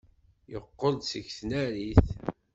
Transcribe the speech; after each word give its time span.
Yeqqel-d 0.51 1.01
seg 1.11 1.25
tnarit. 1.37 2.07